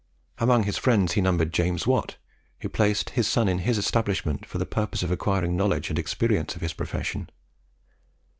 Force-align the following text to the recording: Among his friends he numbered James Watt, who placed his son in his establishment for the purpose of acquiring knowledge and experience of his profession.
Among 0.39 0.63
his 0.63 0.79
friends 0.79 1.11
he 1.13 1.21
numbered 1.21 1.53
James 1.53 1.85
Watt, 1.85 2.17
who 2.61 2.69
placed 2.69 3.11
his 3.11 3.27
son 3.27 3.47
in 3.47 3.59
his 3.59 3.77
establishment 3.77 4.47
for 4.47 4.57
the 4.57 4.65
purpose 4.65 5.03
of 5.03 5.11
acquiring 5.11 5.55
knowledge 5.55 5.89
and 5.91 5.99
experience 5.99 6.55
of 6.55 6.61
his 6.63 6.73
profession. 6.73 7.29